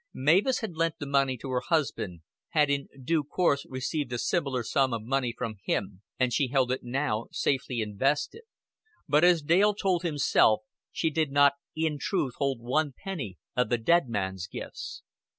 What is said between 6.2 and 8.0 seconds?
she held it now safely